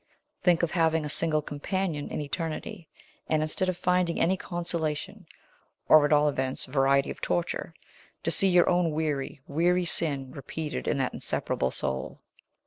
"Think 0.41 0.63
of 0.63 0.71
having 0.71 1.05
a 1.05 1.11
single 1.11 1.43
companion 1.43 2.09
in 2.09 2.21
eternity, 2.21 2.89
and 3.27 3.43
instead 3.43 3.69
of 3.69 3.77
finding 3.77 4.19
any 4.19 4.35
consolation, 4.35 5.27
or 5.87 6.05
at 6.07 6.11
all 6.11 6.27
events 6.27 6.65
variety 6.65 7.11
of 7.11 7.21
torture, 7.21 7.75
to 8.23 8.31
see 8.31 8.47
your 8.47 8.67
own 8.67 8.93
weary, 8.93 9.41
weary 9.45 9.85
sin 9.85 10.31
repeated 10.31 10.87
in 10.87 10.97
that 10.97 11.13
inseparable 11.13 11.69
soul." 11.69 12.19